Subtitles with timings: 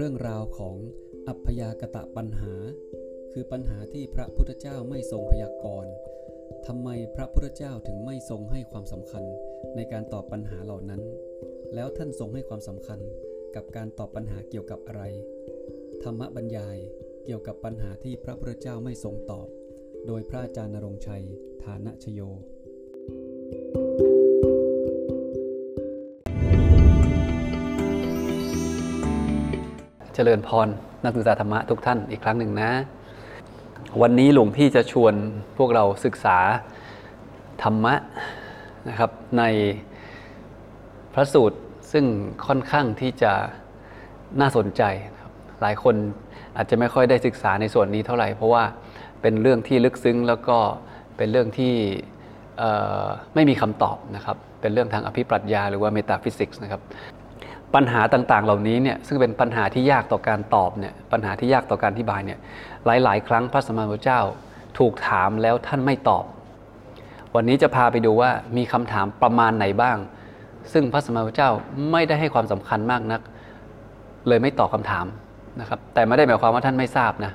[0.00, 0.76] เรื่องราวของ
[1.28, 2.52] อัพยากตะปัญหา
[3.32, 5.92] คือปัญหาที่พระพุทธเจ้าไม่ทรงพยากรณ์
[6.66, 9.24] ทำไมพระพุทธเจ้าถึงไม่ทรงให้ความสำคัญ
[9.76, 11.02] ในการตอบปัญหาเหล่านั้น
[11.74, 13.00] แล้วท่านทรงให้ความสำคัญ
[13.54, 15.02] กับการตอบปัญหาเกี่ยวกับอะไร
[16.02, 16.76] ธรรมบรรยาย
[17.24, 19.48] เกี่ยวกับปัญหาที่พระพุทธเจ้าไม่ทรงตอบ
[20.06, 21.24] โดยพระอาจารย์นรงชัย
[21.64, 30.68] ฐานะชโยเเจริญพร
[31.04, 32.70] นักศึกษาธรรมะทุกท่านอีกครั้งหนึ่งนะ
[34.02, 35.14] วันนี้หลวงพี่จะชวน
[35.58, 36.36] พวกเราศึกษา
[37.62, 37.94] ธรรมะ
[38.88, 39.42] นะครับใน
[41.14, 41.58] พระสูตร
[41.92, 42.04] ซึ่ง
[42.46, 43.32] ค่อนข้างที่จะ
[44.40, 44.82] น่าสนใจ
[45.20, 45.94] ครับหลายคน
[46.56, 48.64] อาจจะไม่ค่อยได้ศึกษาในส่วนนี้เท่าไหร่ เพราะว่า
[49.22, 50.58] เป็นเรื่องที่ลึกซึ้งแล้วก็
[51.16, 51.74] เป็นเรื่องที่
[53.34, 56.82] ไม่มีคำตอบนะครับเป็นเรื่องทางอภิปรัชญาหรือว่า metaphysics นะครับ
[57.74, 62.38] ปัญหาต่างๆ เหล่านี้เนี่ยซึ่งเป็นปัญหาที่ยากต่อการตอบเนี่ยปัญหาที่ยากต่อการอธิบายเนี่ย
[62.86, 64.20] หลาย ๆ ครั้งพระสมมาพุทธเจ้า
[64.78, 66.24] ถูกถามแล้วท่านไม่ตอบ
[67.34, 69.96] วันนี้จะพาไปดูว่ามีคำถามประมาณไหนบ้าง
[70.72, 71.50] ซึ่งพระสมมาพุทธเจ้า
[71.92, 73.20] ไม่ได้ให้ความสำคัญมากนัก
[74.28, 75.06] เลยไม่ตอบคำถาม
[75.60, 77.32] นะครับแต่ไม่ได้หมายความว่าท่านไม่ทราบนะ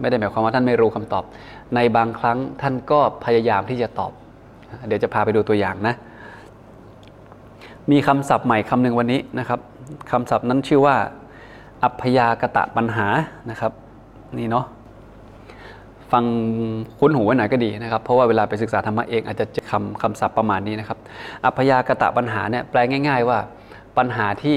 [0.00, 1.24] ไม่ได้หมายความว่าท่านไม่รู้คำตอบ
[1.74, 4.12] ในบางครั้งท่านก็พยายามที่จะตอบ
[4.86, 5.94] เดี๋ยวจะพาไปดูตัวอย่างนะ
[7.90, 9.60] มีคำศัพท์ใหม่คำหนึ่งวันนี้นะครับ
[10.10, 10.96] คำศัพท์นั้นชื่อว่า
[11.82, 13.06] อัพยากตะปัญหา
[13.50, 13.72] นะครับ
[14.38, 14.66] นี่เนาะ
[16.12, 16.24] ฟัง
[16.98, 20.98] คุ้นหูไว้หน่อยก็ดีนะครับ เพราะว่าเวลาไปศึกษาธรรมะเองอาจจะเจอคำคำศัพท์ประมาณนี้นะครับ
[21.44, 23.38] อัพยากตะปัญหาเนี่ยแปลง่าย ๆ ว่า
[23.98, 24.56] ปัญหาที่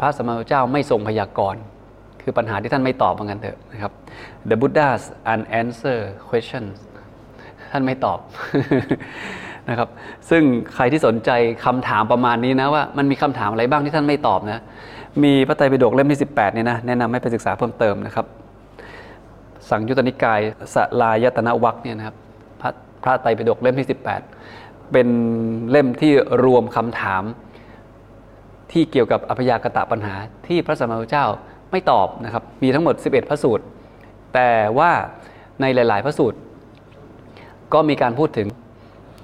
[0.00, 1.60] พระสมมาพุทธเจ้าไม่ทรงพยากรณ์
[2.22, 3.92] คือปัญหาที่ท่านไม่ตอบเหมือนกันเถอะนะครับ
[4.48, 6.72] The Buddha's unanswer questions
[7.70, 8.18] ท่านไม่ตอบ
[9.70, 9.88] นะครับ
[10.30, 10.42] ซึ่ง
[10.74, 11.30] ใครที่สนใจ
[11.64, 14.62] คำถามประมาณนี้นะว่ามันมีคำถามอะไรบ้างที่ท่านไม่ตอบนะ
[15.24, 18.26] มีพระไตรปิฎกเล่มที่ 18เนี่ยนะแนะนำให้ไปศึกษาเพิ่มเติมนะครับ
[19.70, 20.40] สังยุตตนิกาย
[20.74, 22.16] สลายตนวัคเนี่ยนะครับ
[22.60, 22.70] พระ
[23.02, 23.88] พระไตรปิฎกเล่มที่
[24.40, 25.08] 18 เป็น
[25.70, 26.12] เล่มที่
[26.44, 27.22] รวมคำถาม
[28.72, 30.14] ที่เกี่ยวกับอภยากตะปัญหา
[30.46, 31.26] ที่พระสัมมาสัมพุทธเจ้า
[31.70, 33.64] ไม่ตอบนะครับ มีทั้งหมด 11 พระสูตร
[34.34, 34.90] แต่ว่า
[35.60, 36.38] ในหลาย ๆ พระสูตร
[37.74, 38.48] ก็มีการพูดถึง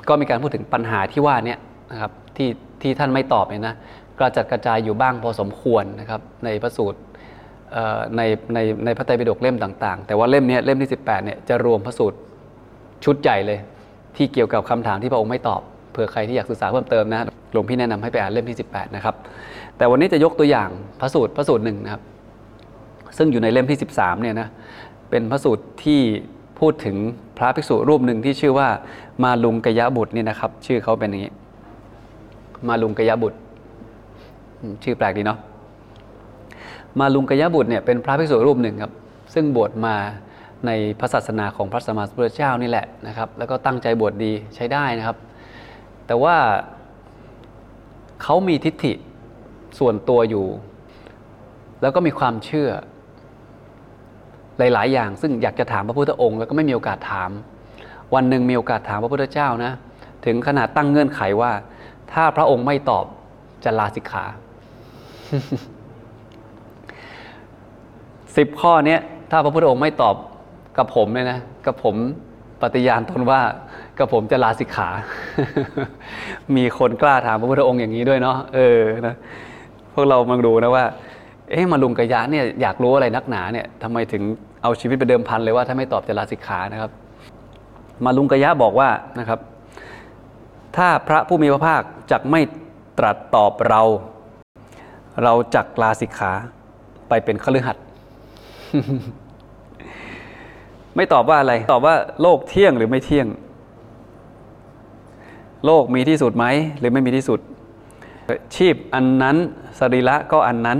[0.08, 1.56] ก็มีการพูดถึงปัญหาที่ว่านี้
[1.92, 2.48] นะครับที่
[2.82, 3.74] ที่ท่านไม่ตอบเนี่ยนะ
[4.18, 6.98] กระจัดกระจายอยู่บ้างพอสมควรนะครับในพระสูตร
[8.16, 8.22] ใน
[8.54, 12.18] ในในพระไตรปิฎกเล่มต่าง ๆ แต่ว่าเล่มนี้เล่มที่ 18เนี่ยจะรวมพระสูตร
[13.04, 13.58] ชุดใหญ่เลย
[14.16, 15.60] ที่เกี่ยวกับคำถามที่พระองค์ไม่ตอบ
[15.92, 19.14] เผื่อใครที่อยากศึกษาเพิ่มเติมนะหลวงพี่แนะนำให้ไปอ่านเล่มที่ 18 นะครับ
[19.76, 20.68] แต่วันนี้จะยกตัวอย่าง
[21.00, 22.02] พระสูตรพระสูตรหนึ่งนะครับ
[23.16, 24.48] ซึ่งอยู่ในเล่มที่ 13เนี่ยนะ
[25.10, 26.00] เป็นพระสูตรที่
[26.60, 26.96] พูดถึง
[27.42, 28.68] ระภิกษุรูปหนึ่งที่ชื่อว่า
[29.24, 31.32] มาลุงกยะบุตรนี่นะครับ ชื่อเขาเป็นอย่างนี้
[32.68, 33.38] มาลุงกยะบุตร
[34.84, 35.38] ชื่อแปลกดีเนาะ
[37.00, 38.92] มาลุงกยะบุตรเนี่ยเป็นพระภิกษุรูปหนึ่งครับ
[39.34, 39.94] ซึ่งบวชมา
[40.66, 45.16] ในพระศาสนาของพระสัมมาสัมพุทธเจ้านี่แหละนะครับ แล้วก็ตั้งใจบวชดีใช้ได้นะครับ
[46.06, 46.36] แต่ว่า
[48.22, 48.92] เขามีทิฏฐิ
[49.78, 50.46] ส่วนตัวอยู่
[51.82, 52.68] แล้วก็มีความเชื่อ
[54.72, 57.30] หลาย ๆ อย่าง ซึ่งอยากจะถามพระพุทธองค์แล้วก็ไม่มีโอกาสถาม
[58.14, 59.72] วันหนึ่งมีโอกาสถามพระพุทธเจ้านะ
[60.26, 61.52] ถึงขนาดตั้งเงื่อนไขว่า
[62.12, 63.04] ถ้าพระองค์ไม่ตอบ
[63.64, 64.24] จะลาสิกขา
[68.36, 69.00] สิบข้อเนี้ย
[69.30, 70.16] ถ้าพระพุทธองค์ไม่ตอบ
[70.78, 71.96] กับผมเนี่ยนะกับผม
[72.62, 73.40] ปฏิญาณตนว่า
[73.98, 74.88] กับผมจะลาสิกขา
[76.56, 79.14] มีคนกล้าถามพระพุทธองค์อย่างนี้ด้วยเนาะเออนะ
[79.94, 80.84] พวกเรามาดูนะว่า
[81.50, 84.22] เอ๊ะมาลุงกะยะเนี่ยอยากรู้อะไรนักหนาเนี่ยทำไมถึง
[84.62, 86.90] เอาชีวิตไปเดิมพันเลยว่าถ้าไม่ตอบจะลาสิกขานะครับ
[88.04, 88.88] มาลุงกะยะบอกว่า
[89.18, 89.40] นะครับ
[90.76, 92.40] ถ้าพระผู้มีพระภาคจักไม่
[92.98, 93.82] ตรัสตอบเรา
[95.22, 96.32] เราจักลาสิกขา
[97.08, 97.84] ไปเป็นคฤหัสถ์
[100.96, 103.26] ไม่ตอบว่าอะไร ตอบว่าโลกเที่ยงหรือไม่เที่ยง
[105.66, 106.46] โลกมีที่สุดไหม
[106.78, 107.40] หรือไม่มีที่สุด
[108.56, 109.36] ชีพอันนั้น
[109.78, 110.78] สรีระก็อันนั้น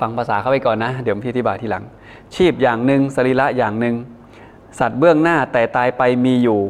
[0.00, 1.84] ฟังภาษาเข้าไปก่อนนะ เดี๋ยวพี่อธิบายทีหลัง
[2.34, 3.94] ชีพอย่างหนึ่งสรีระอย่างหนึ่ง
[4.80, 6.60] สัตว์เบื้องหน้าแต่ตายไปมีอยู่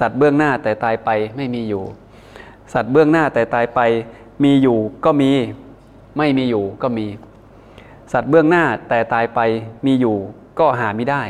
[0.00, 1.84] สัตว์เบื้องหน้าแต่ตายไปไม่มีอยู่
[2.74, 3.80] สัตว์เบื้องหน้าแต่ตายไป
[4.44, 5.30] มีอยู่ก็มี
[6.18, 7.06] ไม่มีอยู่ก็มี
[8.12, 9.40] สัตว์เบื้องหน้าแต่ตายไป
[9.86, 10.16] มีอยู่
[10.58, 11.22] ก็หาไม่ได้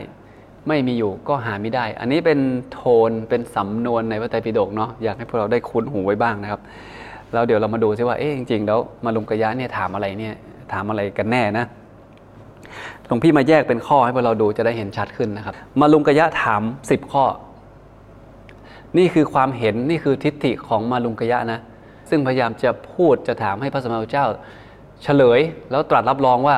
[0.68, 2.38] ไม่มีอยู่ก็หาไม่ได้ อันนี้เป็น
[2.72, 6.60] โทนเป็นสำนวนในพระไตรปิฎกเนาะอยากให้พวกเราได้คุ้นหูไว้บ้างนะครับ
[7.32, 10.34] แล้วเดี๋ยวเรามาดูซิว่าเอ๊ะจริงๆแล้วมาลุงกะยะเนี่ยถามอะไรเนี่ย
[10.72, 11.66] ถามอะไรกันแน่นะ
[13.06, 17.24] หลวงพี่มาแยกเป็นข้อให้พวกเราดูจะได้เห็นชัดขึ้นนะครับ มาลุงกะยะถามสิบข้อ
[18.98, 21.60] นี่คือความเห็นนี่คือทิฏฐิของมาลุงกะยะนะ
[22.10, 24.26] ซึ่งพยายามจะพูดจะถามให้พระสมมาพุทธเจ้า
[25.02, 25.40] เฉลย
[25.70, 26.56] แล้วตรัสรับรองว่า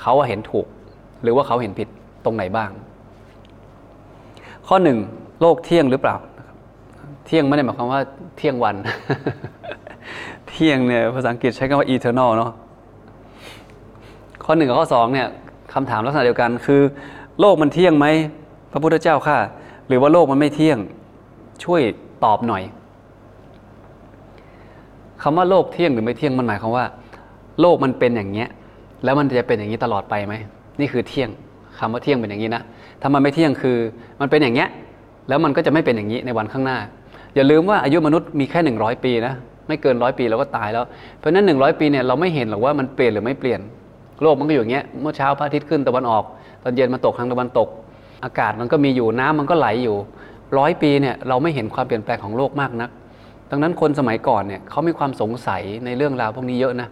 [0.00, 0.66] เขาเห็นถูก
[1.22, 1.88] หรือว่าเขาเห็นผิด
[2.24, 2.70] ตรงไหนบ้าง
[4.66, 4.98] ข้อหนึ่ง
[5.40, 6.16] โลกเที่ยงหรือเปล่า
[7.26, 8.00] เที่ยงไม่ได้หมายความว่า
[8.36, 8.76] เที่ยงวัน
[10.48, 12.50] เที่ยงเนี่ยภาษาอังกฤษใช้คำว่า eternal เนาะ
[14.44, 15.28] ข้อหนึ่งกับข้อสองเนี่ย
[15.72, 16.82] คำถามลักษณะเดียวกันคือ
[17.40, 18.06] โลกมันเที่ยงไหม
[18.72, 19.38] พระพุทธเจ้าค่ะ
[19.88, 20.78] หรือว่าโลกมันไม่เที่ยง
[21.64, 21.82] ช่วย
[22.24, 22.62] ตอบหน่อย
[25.22, 26.84] คำว่าโลกเที่ยงหรือไม่เที่ยงมันหมายความว่า
[27.60, 28.48] โลกมันเป็นอย่างเงี้ย
[29.04, 30.34] แล้วมันจะเป็นอย่างนี้ตลอดไปไหม
[30.80, 31.28] นี่คือเที่ยง
[31.78, 32.62] คำว่าเที่ยงเป็นอย่างนี้นะ
[33.00, 33.76] ถ้ามันไม่เที่ยงคือ
[34.20, 34.68] มันเป็นอย่างเงี้ย
[35.28, 36.78] แล้วมันก็จะไม่เป็นอย่างนี้ในวันข้างหน้า
[37.34, 39.34] อย่าลืมว่าอายุมนุษย์มีแค่หนึ่งร้อยปีนะ
[39.68, 40.84] ไม่เกินร้อยปีเราก็ตายแล้ว
[41.18, 43.60] เพราะนั้นหนึ่งร้อยปีเนี่ยเราไม่เห็นหรอกว่ามันเปลี่ยนหรือไม่เปลี่ยน
[44.22, 46.24] โลกมันก็อยู่อย่างเงี้ยเมื่อเช้าพระอาทิตย์ขึ้นตะวันออก
[46.62, 47.68] ตอนเย็นมาตกทางตะวันตก
[48.24, 49.96] อากาศมันก็มีอยู่น้ำมันก็ไหลอยู่
[50.58, 52.90] ร้อยปีเนี่ยเราไม่เห็นความเปลี่ยนแปลงของโลกมากนัก
[53.50, 56.88] ดังนั้นคนสมัยก่อนเนี่ยเขามีความสงสัยในเรื่องราวพวกนี้เยอะนะ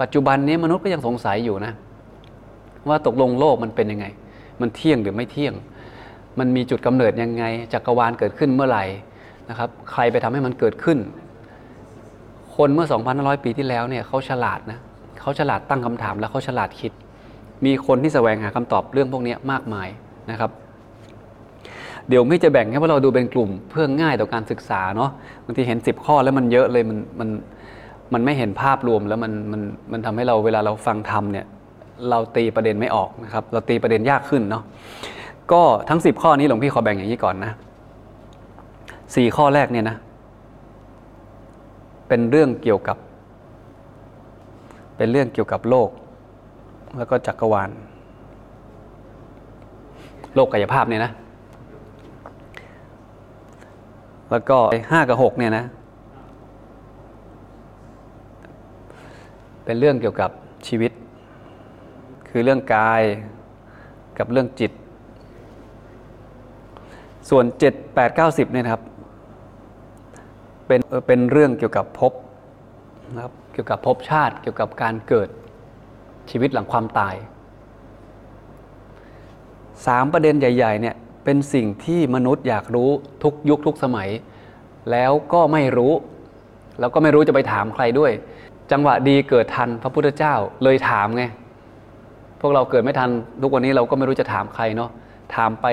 [0.00, 1.72] ปัจจุบันนี้มนุษย์ก็ยังสงสัยอยู่นะ
[2.88, 4.06] ว่าตกลงโลกมันเป็นยังไง
[4.60, 5.54] มันเที่ยงหรือไม่เที่ยง
[6.38, 8.84] มันมีจุดกำเนิดยังไงจักรวาลเกิดขึ้นเมื่อไหร่
[9.48, 10.98] นะครับ ใครไปทำให้มันเกิดขึ้น
[12.56, 14.78] คนเมื่อ 2,500 ปีที่แล้วเนี่ยเขาฉลาดนะ
[15.26, 16.92] เขาฉลาดตั้งคำถามแล้วเขาฉลาดคิด
[17.64, 19.88] มีคนที่แสวงหาคำตอบเรื่องพวกนี้มากมาย
[20.30, 20.50] นะครับ
[22.08, 25.10] เดี๋ยวไม่จะแบ่งให้พวกเราดูเป็นกลุ่มเพื่อง่ายต่อการศึกษาเนาะ
[25.44, 27.28] บางทีเห็น 10 ข้อแล้วมันเยอะเลยมันมัน
[28.12, 29.62] มันไม่เห็นภาพรวมแล้วมันมัน
[29.92, 31.46] มันทำให้เราเวลาเราฟังทำเนี่ย
[32.10, 34.62] เราตีประเด็นไม่ออกนะครับ เราตีประเด็นยากขึ้นเนาะ
[35.52, 37.52] ก็ทั้ง 10 ข้อนี้หลวงพี่ขอแบ่งอย่างนี้ก่อนนะ
[39.14, 39.96] สี่ข้อแรกเนี่ยนะ
[42.08, 42.96] เป็นเรื่องเกี่ยวกับ
[44.96, 45.90] เป็นเรื่องเกี่ยวกับโลก
[46.98, 47.70] แล้วก็จักรวาล
[50.34, 51.12] โลกกายภาพเนี่ยนะ
[54.30, 54.58] แล้วก็
[54.90, 55.64] ห้ากับหกเนี่ยนะ
[59.64, 60.30] เป็นเรื่องเกี่ยวกับ
[60.66, 60.92] ชีวิต
[62.28, 63.02] คือเรื่องกาย
[64.18, 64.72] กับเรื่องจิต
[67.30, 68.82] ส่วนเจ็ดแปดเก้าสิบเนี่ยครับ
[70.66, 72.12] เป็นเป็นเรื่องเกี่ยวกับภพ
[73.14, 75.28] นะครับ กี่ยวกับภพชาติ เกี่ยวกับการเกิด
[76.30, 77.14] ชีวิตหลังความตาย
[79.86, 82.90] สามประเด็นใหญ่ๆเนี่ยเป็นสิ่งที่มนุษย์อยากรู้
[83.22, 84.08] ทุกยุคทุกสมัย
[84.90, 85.92] แล้วก็ไม่รู้
[86.80, 88.12] แล้วก็ไม่รู้จะไปถามใครด้วย
[88.72, 91.24] จังหวะดีเกิดทันพระพุทธเจ้าเลยถามไง
[92.40, 93.10] พวกเราเกิดไม่ทัน
[93.42, 94.90] ทุกวันนี้เราก็ไม่รู้จะถามใครเนาะ
[95.34, 95.66] ถามไป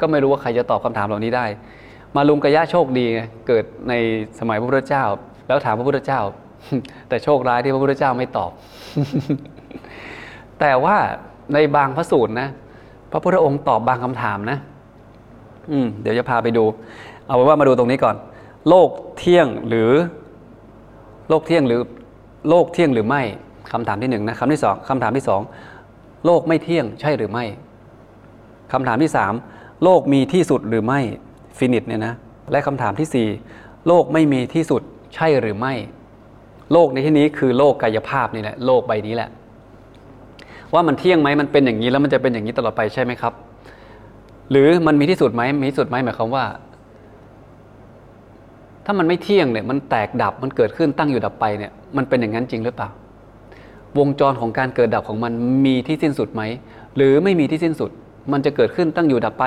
[0.00, 1.46] ก็ไม่รู้ว่าใครจะตอบคำถามเหล่านี้ได้
[2.16, 3.92] มาลุงกะยะโชคดีไงเกิดใน
[4.38, 5.04] สมัยพระพุทธเจ้า
[5.46, 6.20] แล้วถามพระพุทธเจ้า
[7.08, 8.50] แต่โชคร้ายที่พระพุทธเจ้าไม่ตอบ
[10.60, 10.96] แต่ว่า
[11.54, 12.48] ในบางพระสูตรนะ
[13.12, 14.58] พระพุทธองค์ตอบบางคำถามนะ
[15.72, 16.64] อืม เดี๋ยวจะพาไปดู
[17.26, 18.16] เอาเป็นว่ามาดูตรงนี้ก่อน
[18.68, 18.88] โลก
[19.18, 19.90] เที่ยงหรือ
[21.28, 21.80] โลกเที่ยงหรือ
[22.48, 23.22] โลกเที่ยงหรือไม่
[23.72, 25.40] คำถามที่หนึ่งนะคำที่สองคำถามที่สอง
[26.26, 27.44] โลกไม่เที่ยงใช่หรือไม่
[28.72, 29.32] คำถามที่สาม
[29.84, 31.00] โลกมีที่สุดหรือไม่
[31.58, 32.14] ฟินิตเนี่ยนะ
[32.50, 33.28] และคำถามที่สี่
[33.86, 34.82] โลกไม่มีที่สุด
[35.14, 35.74] ใช่หรือไม่
[36.72, 39.28] โลกในที่นี้คือโลกกายภาพนี่แหละโลกใบนี้แหละ
[40.74, 43.32] ว่ามันเที่ยงไหมมันเป็นอย่างนี้แล้วมันจะเป็นอย่างนี้ตลอดไปใช่ไหมครับ
[44.50, 46.44] หรือมันมีที่สุดไหมมีที่สุดไหมหมายความว่า
[48.84, 52.88] ถ้ามันไม่เที่ยงเนี่ย มันแตกดับมันเกิดขึ้นตั้งอยู่ดับไปเนี่ย มันเป็นอย่างนั้นจริงหรือเปล่า
[53.98, 55.32] วงจรของการเกิดดับของมัน
[55.66, 56.42] มีที่สิ้นสุดไหม
[56.96, 57.90] หรือไม่มีที่สิ้นสุด
[58.32, 59.44] มันจะเกิดขึ้นตั้งอยู่ดับไป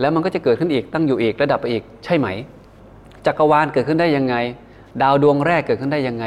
[0.00, 2.26] แล้วมันก็จะเกิดขึ้นอีกตั้งอยู่อีกและดับไปอีกใช่ไหม
[3.26, 4.34] จักรวาลเกิดขึ้นได้ยังไง
[5.02, 6.24] ดาวดวงแรกเกิดขึ้นได้ยังไง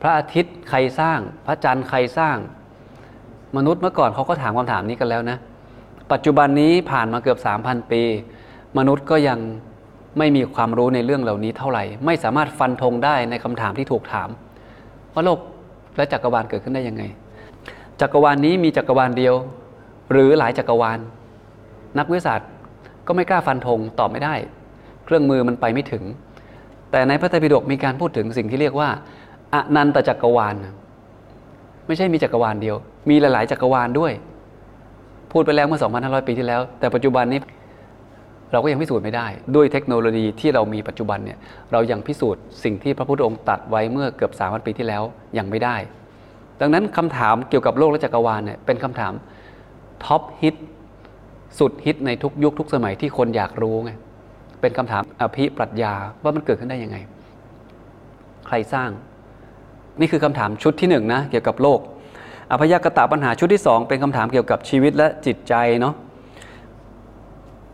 [0.00, 2.36] พระอาทิตย์ใครสร้าง พระจันทร์ใครสร้าง
[3.56, 5.38] มนุษย์เมื่อก่อนเขาก็ถามคำถามนี้กันแล้วนะ
[6.12, 8.02] ปัจจุบันนี้ผ่านมาเกือบ 3,000 ปี
[8.78, 9.38] มนุษย์ก็ยัง
[10.18, 14.28] ไม่มีความรู้ในเรื่องเหล่านี้เท่าไหร่ ไม่สามารถฟันธงได้ในคำถามที่ถูกถาม
[15.12, 15.38] ว่าโลก
[15.96, 17.02] และจักรวาลเกิดขึ้นได้ยังไง
[18.00, 19.34] จักรวาลนนี้มีจักรวาลเดียว
[20.12, 20.98] หรือหลายจักรวาล
[21.98, 22.48] นักวิทยาศาสตร์
[23.06, 24.34] ก็ไม่กล้าฟันธงตอบไม่ได้
[25.04, 26.02] เครื่องมือมันไปไม่ถึง
[26.90, 28.88] แต่ในพระไตรปิฎกมีการพูดถึงสิ่งที่เรียกว่า
[29.54, 30.54] อนันตจักรวาล
[31.86, 32.76] ไม่ใช่มีจักรวาลเดียว
[33.10, 34.12] มีหลาย ๆ จักรวาลด้วย
[35.32, 37.40] พูดไปแล้วเมื่อ 2,500 ปีที่แล้ว แต่ปัจจุบันนี้
[38.52, 39.26] เราก็ยังพิสูจน์ไม่ได้
[39.56, 41.38] ด้วยเทคโนโลยีที่เรามีปัจจุบันเนี่ย
[41.72, 45.02] เรายังพิสูจน์สิ่งที่พระพุทธองค์ตรัสไว้เมื่อเกือบ3,000 ปีที่แล้ว
[45.38, 45.76] ยังไม่ได้
[46.60, 49.12] ดังนั้นคำถามเกี่ยวกับโลกและจักรวาลเนี่ยเป็นคำถาม
[50.04, 50.54] ท็อปฮิต
[51.58, 53.90] สุดฮิตในทุกยุคทุกสมัยที่คนอยากรู้ไง
[54.60, 56.96] เป็นคำถามอภิปรัชญาว่ามันเกิดขึ้นได้ยังไง
[58.46, 58.90] ใครสร้าง
[60.00, 61.80] นี่คือคำถามชุดที่หนึ่งนะเกี่ยวกับโลก
[62.50, 65.94] อพยกตะปัญหาชุดที่สองเป็นคำถามเกี่ยวกับชีวิตและจิตใจเนาะ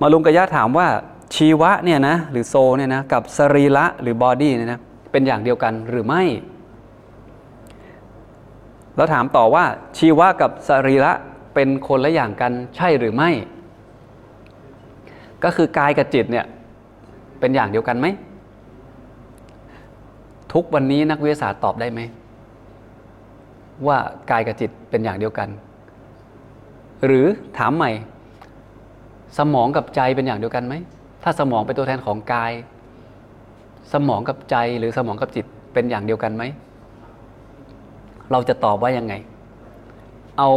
[0.00, 0.88] มาลุงกะยะถามว่า
[1.34, 4.80] ชีวะเนี่ยนะหรือโซเนี่ยนะกับสรีระหรือบอดี้เนี่ยนะ
[5.12, 6.22] เป็นอย่างเดียวกันหรือไม่
[8.96, 9.64] แล้วถามต่อว่า
[9.98, 11.12] ชีวะกับสรีระ
[11.54, 13.30] เป็นคนละอย่างกันใช่หรือไม่
[15.44, 16.46] ก็คือกายกับจิตเนี่ย
[17.44, 18.06] เป็นอย่างเดียวกันไหม
[20.52, 22.00] ทุกวันนี้นักวิทยาศาสตร์ตอบได้ไหม
[23.86, 23.98] ว่า
[24.30, 25.48] กายกับจิตเป็นอย่างเดียวกัน
[27.06, 27.26] หรือ
[27.58, 27.90] ถามใหม่
[29.38, 30.74] สมองกับใจเป็นอย่างเดียวกันไหม
[31.22, 32.52] ถ้าสมองเป็นตัวแทนของกาย
[33.92, 36.42] สมองกับใจหรือสมองกับจิตเป็นอย่างเดียวกันไหม
[38.30, 39.14] เราจะตอบว่ายังไง
[40.38, 40.50] เอา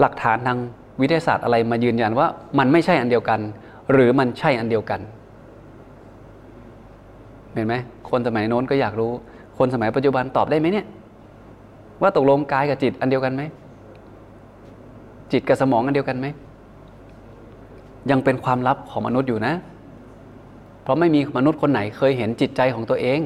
[0.00, 0.58] หลักฐานทาง
[1.00, 2.26] วิทยาศาสตร์อะไรมายืนยันว่า
[2.58, 3.40] มันไม่ใช่อันเดียวกัน
[3.92, 5.02] หรือมันใช่อันเดียวกัน
[7.54, 7.74] เห็นไหม
[8.10, 9.12] คนสมัยโน้นก็อยากรู้
[9.58, 10.86] คนสมัยปัจจุบันตอบได้ไหมเนี่ย
[12.02, 13.42] ว่าตกลงกายกับจิตอันเดียวกันไหม
[15.32, 16.26] จิตกับสมองอันเดียวกันไหม
[18.10, 19.54] ยังเป็นความลับของมนุษย์อยู่นะ
[20.82, 23.20] เพราะไม่มีมนุษย์คนไหนเคยเห็นจิตใจของตัวเอง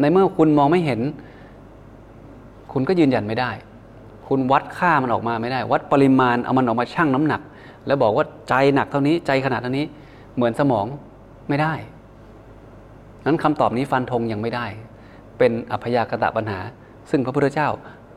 [0.00, 1.00] ในเมื่อคุณมองไม่เห็น
[2.72, 3.50] คุณก็ยืนยันไม่ได้
[4.28, 7.40] คุณวัดค่ามันออกมาไม่ได้ วัดปริมาณเอามันออกมาชั่งน้ำหนัก
[7.86, 9.86] แล้วบอกว่าใจหนักเท่านี้ใจขนาดเท่านี้
[10.36, 10.86] เหมือนสมอง
[11.48, 11.74] ไม่ได้
[13.26, 14.66] นั้นคำตอบนี้ฟันธงยังไม่ได้
[15.38, 16.58] เป็นอัพยากตะปัญหา
[17.10, 17.68] ซึ่งพระพุทธเจ้า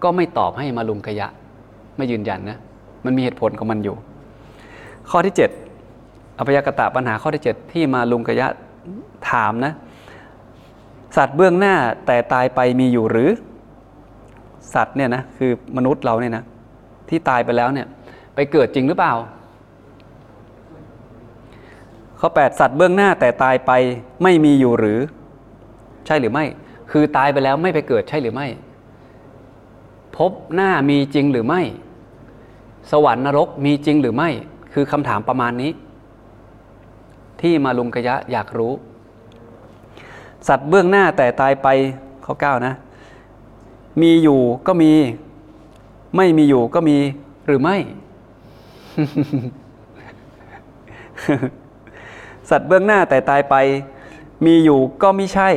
[0.04, 1.28] ก็ไม่ตอบให้มาลุงกยะ
[1.98, 2.58] ไม่ยืนยันนะ
[3.06, 3.96] มันมีเหตุผลของมันอยู่
[5.10, 5.36] ข้อที่
[5.86, 8.48] 7 อัพยากตะปัญหาข้อที่ 7 ที่มาลุงกยะ
[9.30, 9.74] ถามนะ
[11.18, 11.76] สัตว์เบื้องหน้า
[12.08, 13.30] แต่ตายไปมีอยู่หรือ
[14.74, 16.44] สัตว์เนี่ยนะคือมนุษย์เราเนี่ยนะ
[17.10, 17.88] ที่ตายไปแล้วเนี่ย
[18.36, 19.14] ไปเกิดจริงหรือเปล่า
[22.20, 23.72] ข้อ 8 สัตว์เบื้องหน้าแต่ตายไป
[24.24, 25.00] ไม่มีอยู่หรือ
[26.06, 26.46] ใช่หรือไม่
[26.92, 28.48] คือตายไปแล้วไม่ไปเกิดใช่หรือไม่
[30.18, 31.62] พบหน้ามีจริงหรือไม่
[32.92, 34.30] สวรรค์นรกมีจริงหรือไม่
[34.74, 35.72] คือคำถามประมาณนี้
[37.42, 38.74] ที่มาลุงกยะอยากรู้
[40.48, 41.68] สัตว์เบื้องหน้าแต่ตายไป
[42.26, 42.74] ข้อเก้านะ
[44.02, 44.92] มีอยู่ก็มี
[46.16, 46.98] ไม่มีอยู่ก็มี
[47.46, 47.78] หรือไม่
[52.50, 53.56] สัตว์เบื้องหน้าแต่ตายไป
[54.46, 55.50] มีอยู่ก็ไม่ใช่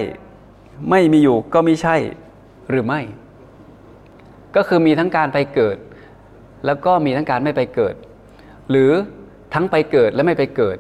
[0.90, 1.96] ไม่มีอยู่ก็ไม่ใช่
[2.70, 3.00] หรือไม่
[4.56, 5.76] ก็คือมีทั้งการไปเกิด
[6.66, 7.94] แล้วก็มีทั้งการไม่ไปเกิด
[8.70, 8.90] หรือ
[9.54, 10.76] ทั้งไปเกิดและไม่ไปเกิด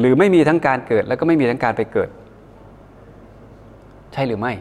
[0.00, 2.08] หรือไม่มีทั้งการเกิด แล้วก็ไม่มีทั้งการไปเกิด
[4.12, 4.52] ใช่หรือไม่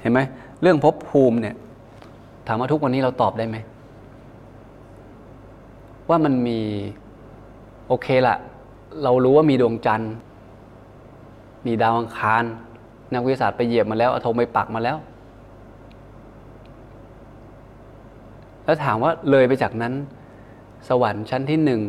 [0.00, 0.20] เห็นไหม
[0.62, 1.56] เรื่องภพภูมิเนี่ย
[2.46, 3.56] ถามว่าทุกวันนี้เราตอบได้ไหม
[6.08, 6.60] ว่ามันมี
[7.88, 8.36] โอเคละ
[9.02, 10.12] เรารู้ว่ามีดวงจันทร์
[11.66, 12.44] มีดาวอังคาร
[13.14, 14.96] นักวิทยาศาสตร์ไปเหยียบมาแล้วอะโทมไปปักมาแล้ว
[18.64, 19.94] แล้วถามว่าเลยไปจากนั้น
[20.88, 21.82] สวรรค์ชั้นที่หนึ่ง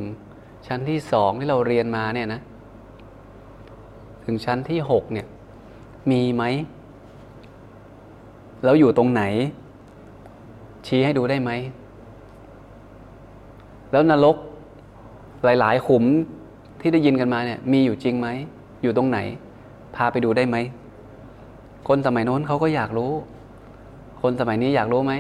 [0.68, 2.42] ชั้นที่สองที่เราเรียนมาเนี่ยนะ
[4.26, 5.28] ถึงชั้นที่หกเนี่ย
[6.12, 6.44] มีไหม
[8.64, 9.24] แล้วอยู่ตรงไหน
[10.88, 11.52] ชี้ให้ดูได้ไหม
[13.92, 14.38] แล้วนรก
[15.44, 16.04] หลาย ๆ ขุม
[16.82, 18.28] ที่ได้ยินกันมาเนี่ยมีอยู่จริงไหม
[18.84, 19.20] อยู่ตรงไหน
[19.96, 20.58] พาไปดูได้ไหม
[21.88, 23.12] คนสมัยโน้นเขาก็อยากรู้
[24.22, 25.14] คนสมัยนี้อยากรู้ไหม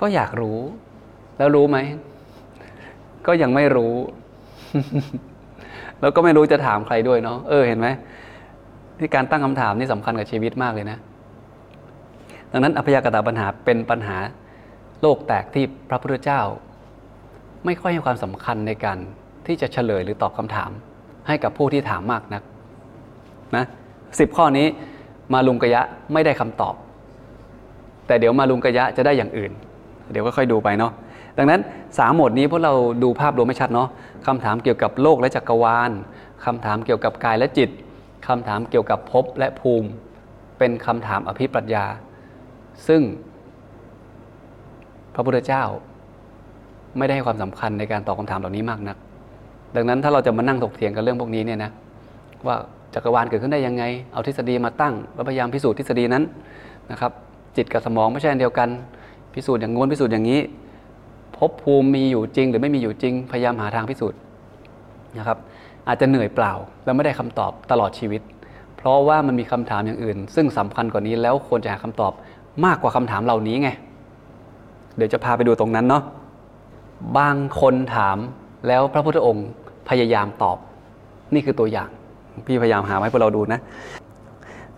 [0.00, 0.58] ก็อยากรู้
[1.38, 1.78] แล้วรู้ไหม
[3.26, 3.94] ก็ยังไม่รู้
[6.00, 7.88] แล้วก็ไม่รู้จะถามใครด้วยเนาะเออเห็นไหม
[8.98, 10.98] ที่การตั้งคำถามนี่สำคัญกับชีวิตมากเลยนะ
[12.52, 14.16] ดังนั้นอพยากตาปัญหาเป็นปัญหา
[15.02, 16.40] โลกแตกที่พระพุทธเจ้า
[17.66, 18.98] ไม่ค่อยให้ความสำคัญในการ
[19.46, 20.70] ที่จะเฉลยหรือตอบคำถาม
[21.26, 22.42] ให้กับผู้ที่ถามมากนัก
[23.56, 23.64] นะ
[24.18, 24.66] สิบข้อนี้
[25.32, 25.82] มาลุงกะยะ
[26.12, 26.74] ไม่ได้คำตอบ
[28.06, 29.52] แต่เดี๋ยวมาลุงกะยะจะได้อย่างอื่น
[30.10, 30.92] เดี๋ยวก็ค่อยดูไปเนาะ
[31.38, 31.60] ดังนั้น
[31.98, 33.88] สามหมวดนี้พวกเราดูภาพรวมไม่ชัดเนาะ
[34.26, 35.90] คำถามเกี่ยวกับโลกและจักรวาล
[36.44, 37.70] คำถามเกี่ยวกับกายและจิต
[38.26, 39.88] คำถามเกี่ยวกับภพและภูมิ
[40.58, 41.86] เป็นคำถามอภิปรัชญา
[42.88, 43.02] ซึ่ง
[45.14, 45.64] พระพุทธเจ้า
[46.98, 48.96] ไม่ได้ให้ความสำคัญในการตอบคำถามเหล่านี้มากนัก
[49.76, 51.70] ดังนั้นถ้าเราจะมานั่งถกเถียงกันเรื่องพวกนี้เนี่ยนะ
[52.46, 52.56] ว่า
[52.94, 56.24] จักรวาลเกิดขึ้นได้ยังไง เอาทฤษฎีมาตั้งแล้วพยายามพิสูจน์ทฤษฎีนั้น
[56.90, 57.12] นะครับ
[57.56, 58.68] จิตกับสมองไม่ใช่อันเดียวกัน
[59.34, 60.40] พิสูจน์อย่างงวนพิสูจน์อย่างนี้
[61.36, 64.18] ภพภูมิมีอยู่จริง หรือไม่มีอยู่จริง พยายามหาทางพิสูจน์
[65.18, 65.38] นะครับ
[65.88, 66.52] อาจจะเหนื่อยเปล่า
[66.84, 68.22] และไม่ได้คำตอบตลอดชีวิต
[68.76, 72.12] เพราะว่ามันมีคำถามอย่างอื่น ซึ่งสำคัญกว่านี้แล้วควรจะหาคำตอบ
[72.64, 73.68] มากกว่าคำถามเหล่านี้ไง
[74.96, 76.02] เดี๋ยวจะพาไปดูตรงนั้นเนาะ
[77.18, 78.18] บางคนถาม
[78.66, 79.48] แล้วพระพุทธองค์
[79.88, 80.58] พยายามตอบ
[81.34, 81.88] นี่คือตัวอย่าง
[82.46, 83.60] พี่พยายามหามาให้พวกเราดูนะ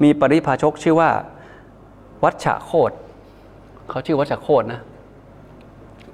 [0.03, 1.11] มีปริพาชกชื่อว่า
[2.25, 2.93] วัชชะโคด
[3.89, 4.81] เขาชื่อวัชชะโคดนะ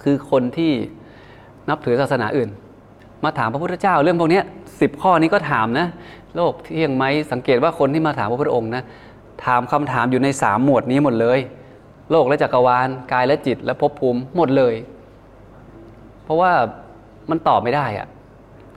[0.02, 0.72] คือคนที่
[1.68, 2.50] นับถือศาสนาอื่น
[3.24, 4.40] มาถามพระพุทธเจ้า เรื่องพวกนี้
[4.80, 5.86] สิบข้อนี้ก็ถามนะ
[6.36, 8.82] โลกเที่ยงไหมสังเกตว่าคนที่มาถามพระพุทธองค์นะ
[9.44, 11.38] ถามคำถามอยู่ในสามหมวดนี้หมดเลย
[12.10, 14.74] โลกและจักรวาลกายและจิตและภพภูมิหมดเลย
[16.24, 16.52] เพราะว่า
[17.30, 18.06] มันตอบไม่ได้อะ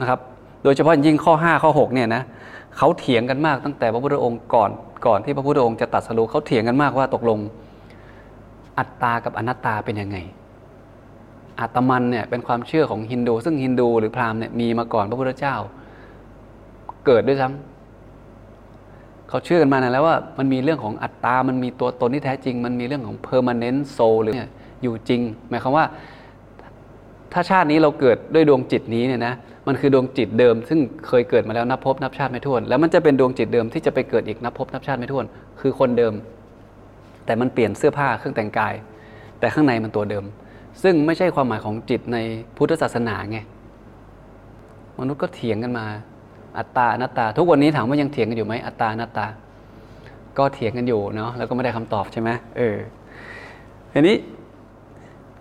[0.02, 0.20] นะครับ
[0.64, 2.24] โดยเฉพาะยิ่งข้อ 5 ข้อ6เนี่ยนะ
[2.78, 4.70] เขาเถียงกันมากตั้งแต่พระพุทธองค์ก่อน
[5.06, 7.40] ก่อนที่พระพุทธองค์จะตรัสรู้เขาเถียงกันมากว่าตกลง
[8.78, 10.18] อัตตากับอนัตตาเป็นยังไง
[11.62, 15.56] อัตมันเนี่ยเป็นความเชื่อของฮินดู ซึ่งฮินดูหรือพราหมณ์เนี่ยมีมาก่อนพระพุทธเจ้า
[17.06, 24.36] เกิดด้วยซ้ำเขาเชื่อกันมานานแล้วว่ามันมีเรื่องของอัตตา มันมีตัวตนที่แท้จริง มันมีเรื่องของ permanent soul หรือ
[24.84, 25.86] อยู่จริง หมายความว่า
[27.40, 29.34] ถ้าชาตินี้เราเกิดด้วยดวงจิตนี้เนี่ยนะ
[29.68, 35.26] มันคือดวงจิตเดิม ซึ่งเคยเกิดมาแล้วนับพบนับชาติไม่ถ้วน แล้วมันจะเป็นดวงจิตเดิมที่จะไปเกิดอีกนับพบนับชาติไม่ถ้วน
[35.60, 36.14] คือคนเดิม
[37.26, 38.74] แต่มันเปลี่ยนเสื้อผ้าเครื่องแต่งกาย
[39.40, 40.24] แต่ข้างในมันตัวเดิม
[40.84, 42.18] ซึ่งไม่ใช่ความหมายของจิตใน
[42.58, 43.40] พุทธศาสนาไง
[45.00, 45.86] มนุษย์ก็เถียงกันมา
[46.58, 49.26] อัตตาอนัตตา ทุกวันนี้ถามว่ายังเถียงกันอยู่ไหมอัตตาอนัตตา
[50.38, 52.78] ก็เถียงกันอยู่เนาะแล้วก็ไม่ได้คำตอบใช่ไหมเออ
[53.94, 54.16] ทีนี้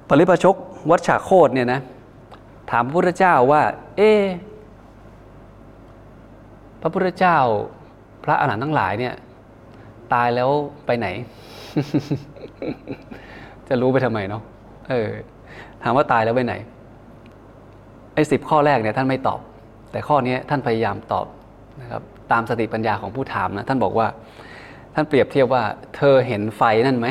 [0.09, 0.55] ปริพชก
[0.91, 1.81] วัชชาโคดเนี่ยนะ
[2.71, 3.63] ถามพระพุทธเจ้าว่า
[3.97, 4.03] เอ
[6.81, 7.39] พระพุทธเจ้า
[8.25, 9.15] พระอรหันต์ทั้งหลายเนี่ย
[10.15, 10.51] ตายแล้ว
[10.87, 11.07] ไปไหน
[13.69, 14.43] จะรู้ไปทำไมเนาะ
[14.91, 15.09] เออ
[15.83, 16.55] ถามว่าตายแล้วไปไหน
[18.15, 19.41] ไอ้สิบข้อแรกเนี่ยท่านไม่ตอบ
[19.91, 21.27] แต่ข้อนี้ท่านพยายามตอบ
[21.81, 24.07] นะครับ ตามสติปัญญาของผู้ถามนะท่านบอกว่า
[24.95, 25.63] ท่านเปรียบเทียบว่า
[25.97, 27.09] เธอเห็นไฟนั่นไหม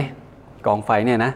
[0.65, 1.31] กองไฟเนี่ยนะ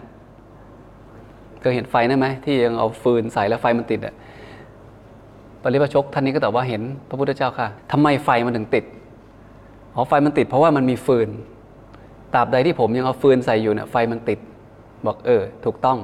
[1.62, 4.14] เคยเห็นไฟนั่นไหมที่ยังเอาฟืนใส่แล้วไฟมันติดอะ
[5.64, 8.86] ปริพชกท่านนี้ก็ตอบว่าเห็นพระพุทธเจ้าค่ะทำไมไฟมันถึงติด
[9.96, 11.30] อ๋อไฟมันติด เพราะว่ามันมีฟืน
[12.34, 14.40] ตราบใดที่ผมยังเอาฟืนใส่อยู่เนี่ยไฟมันติด
[15.06, 15.98] บอกเออ ถูกต้อง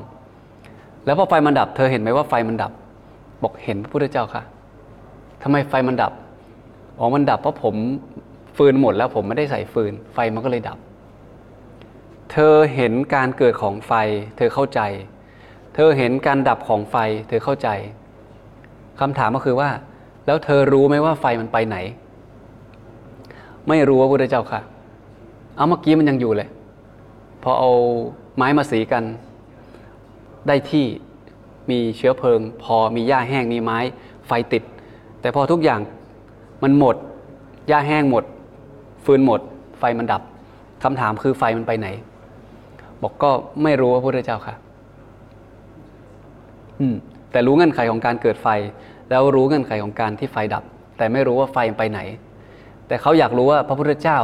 [1.06, 2.72] แล้วพอไฟมันดับ เธอเห็นไหมว่าไฟมันดับ
[3.44, 4.44] บอกเห็นพระพุทธเจ้าค่ะ
[5.44, 6.14] ทำไมไฟมันดับ
[7.00, 7.76] อ๋อมันดับเพราะผม
[8.58, 10.78] ฟืนหมดแล้วผมไม่ได้ใส่ฟืน ไฟมันก็เลยดับ
[12.32, 13.94] เธอเห็นการเกิดของไฟ
[14.38, 14.82] เธอเข้าใจ
[15.76, 16.96] เธอเห็นการดับของไฟ
[17.28, 17.68] เธอเข้าใจ
[19.00, 19.70] คำถามก็คือว่า
[20.26, 21.78] แล้วเธอรู้ไหมว่าไฟมันไปไหน
[23.70, 24.62] ไม่รู้ว่าพุทธเจ้าค่ะ
[25.56, 26.50] เอาเมื่อกี้มันยังอยู่เลย
[27.44, 27.72] พอเอา
[28.36, 29.04] ไม้มาสีกัน
[30.48, 30.86] ได้ที่
[31.70, 33.78] มีเชื้อเพลิง พอมีหญ้าแห้งมีไม้
[34.28, 34.64] ไฟติด
[35.22, 35.82] แต่พอทุกอย่าง
[36.64, 36.96] มันหมด
[37.68, 38.24] หญ้าแห้งหมด
[39.06, 39.40] ฟืนหมด
[39.80, 40.22] ไฟมันดับ
[40.84, 41.88] คำถามคือไฟมันไปไหน
[43.02, 43.32] บอกก็
[43.64, 44.56] ไม่รู้ว่าพระพุทธเจ้าค่ะ
[47.32, 48.48] แต่รู้เงื่อนไขของการเกิดไฟ
[49.10, 50.64] แล้วรู้เงื่อนไขของการที่ไฟดับ
[50.98, 52.00] แต่ไม่รู้ว่าไฟไปไหน
[52.88, 54.18] แต่เขาอยากรู้ว่าพระพุทธเจ้า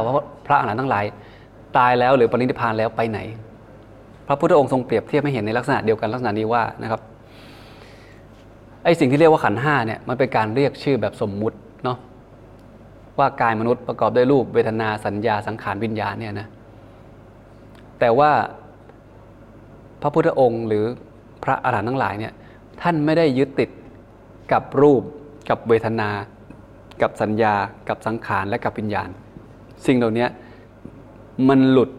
[0.46, 1.04] พระอรหันต์ทั้งหลาย
[1.76, 3.18] ตายแล้วหรือปรินิพพานแล้วไปไหน
[4.26, 7.00] พระพุทธองค์ทรงเปรียบเทียบให้เห็นในลักษณะเดียวกันลักษณะนี้ว่านะครับ
[8.84, 11.98] ไอ้สิ่งที่เรียกว่าขันห้าเนี่ยมันเป็นการเรียกชื่อแบบสมมุติเนาะ
[13.18, 16.48] ว่ากายมนุษย์ประกอบด้วยรูปเวทนาสัญญาสังขารวิญญาณเนี่ยนะ
[18.00, 18.30] แต่ว่า
[20.02, 20.84] พระพุทธองค์หรือ
[21.44, 22.32] พระอรหันต์ทั้งหลายเนี่ย
[22.82, 23.70] ท่านไม่ได้ยึดติด
[24.52, 25.02] กับรูป
[25.48, 26.10] กับเวทนา
[27.02, 27.54] กับสัญญา
[27.88, 29.08] กับสังขารและกับวิญญาณ
[29.86, 30.26] สิ่งเหล่านี้
[31.48, 31.90] มันหลุด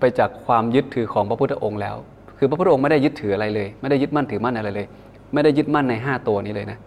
[0.00, 1.96] ไปจากความยึดถือของพระพุทธองค์แล้ว
[2.38, 4.86] คือพระพุทธองค์ไม่ได้ยึดถืออะไรเลย ไม่ได้ยึดมั่นถือมั่นอะไรเลย
[5.32, 6.78] ไม่ได้ยึดมั่นใน 5 ตัวนี้เลยนะ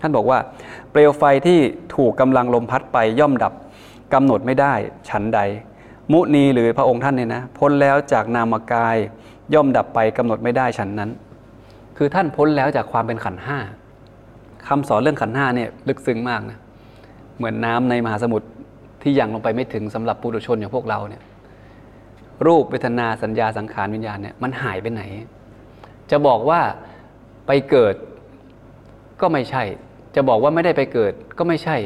[0.00, 0.38] ท่านบอกว่า
[0.90, 1.58] เปลวไฟที่
[1.94, 3.52] ถูกกำลังลมพัดไปย่อมดับ
[4.14, 4.74] กำหนดไม่ได้
[5.08, 5.40] ฉันใด
[6.12, 8.96] มุนีหรือพระองค์ท่านเนี่ยนะพ้นแล้วจากนามกาย
[9.54, 11.10] ย่อมดับไปกำหนดไม่ได้ฉันนั้น
[11.98, 13.58] คือท่านพ้นแล้วจากความเป็นขันห้า
[14.68, 16.58] คำสอนเรื่องขันห้าเนี่ยลึกซึ้งมากนะ
[17.36, 18.46] เหมือนน้ำในมหาสมุทร
[19.02, 21.22] ที่ยังลงไปไม่ถึงสำหรับปุถุชนอย่างพวกเราเนี่ย
[22.46, 25.02] รูปเวทนาสัญญาสังขารวิญญาณเนี่ยมันหายไปไหน
[26.10, 26.60] จะบอกว่า
[27.46, 27.94] ไปเกิด
[29.20, 29.62] ก็ไม่ใช่
[30.16, 31.76] จะบอกว่าไม่ได้ไปเกิดก็ไม่ใช่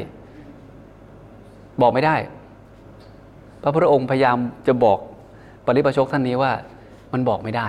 [1.81, 2.15] บอกไม่ได้
[3.61, 4.99] พระพุทธองค์พยายามจะบอก
[5.65, 6.51] ปริปชกท่านนี้ว่า
[7.13, 7.67] มันบอกไม่ได้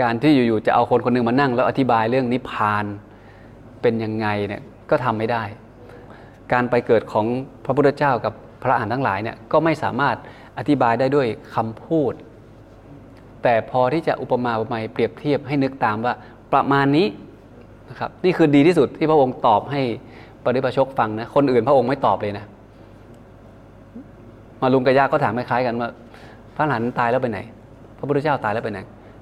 [0.00, 2.84] การที่อยู่ๆจะเอาคนคนหนึงมานั่ง แล้วอธิบายเรื่องนิพพาน
[3.82, 5.42] เป็นยังไงเนี่ยก็ทำไม่ได้
[6.52, 7.26] การไปเกิดของ
[7.64, 8.32] พระพุทธเจ้ากับ
[8.62, 10.16] พระอรหันต์ทั้งหลายเนี่ยก็ไม่สามารถ
[10.58, 12.12] อธิบายได้ด้วยคำพูด
[13.42, 16.14] แต่พอที่จะอุปมาอุปไมยเปรียบเทียบให้นึกตามว่า
[16.52, 17.06] ประมาณนี้
[17.90, 19.82] นะครับนี่คือดีที่สุดที่พระองค์ตอบให้
[20.44, 22.44] ปริพชกฟังนะคนอื่นพระองค์ไม่ตอบเลยนะ
[24.62, 25.88] มาลุงกะยาก็ถามคล้ายๆกันว่า
[26.56, 27.38] พระอรหันต์ตายแล้วไปไหน
[27.98, 28.80] พระพุทธเจ้าตายแล้วไปไหน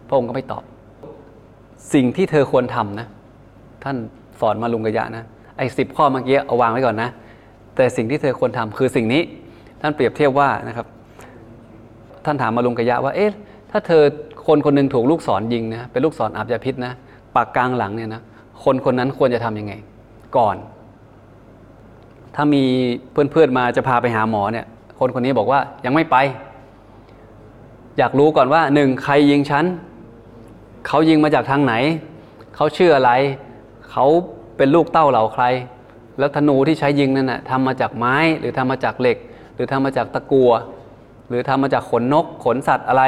[0.09, 0.63] พระองค์ก็ไม่ตอบ
[1.95, 3.07] สิ่งที่เธอควรทำนะ
[3.85, 3.97] ท่าน
[4.41, 5.25] สอนมาลุงกะยะนะ
[5.59, 7.09] ไอ้สิบข้อเมื่อกี้เอาวางไว้ก่อนนะ
[7.77, 9.23] แต่สิ่งที่เธอควรทำคือสิ่งนี้
[9.81, 10.87] ท่านเปรียบเทียบว่านะครับ
[12.25, 13.33] ท่านถามมาลุงกะยะว่า เอ๊ะ
[13.71, 14.03] ถ้าเธอ
[14.47, 16.93] คนคนหนึ่งถูกลูกศรยิงนะ เป็นลูกศรอาบยาพิษนะ
[17.35, 18.23] ปากกลางหลังเนี่ยนะ
[18.65, 19.73] คนคนนั้นควรจะทํำยังไง
[20.37, 20.57] ก่อน
[22.35, 22.63] ถ้ามี
[23.13, 24.67] เพื่อนๆมาจะพาไปหาหมอเนี่ย
[24.99, 26.17] คนคนนี้บอกว่ายังไม่ไป
[27.99, 29.65] อยากรู้ก่อนว่าหนึ่งใครยิงฉัน
[30.87, 31.75] เขายิงมาจากทางไหน
[32.55, 33.11] เขาชื่ออะไร
[33.91, 34.07] เขา
[34.57, 35.45] เป็นลูกเต้าเหล่าใคร
[36.19, 39.17] แล้วธนูที่ใช้ยิงนั่นนะทำมาจากไม้หรือทำมาจากเหล็ก
[39.55, 40.53] หรือทำมาจากตะกัว
[41.29, 43.05] หรือทำมาจากขนนกขนสัตว์อะไร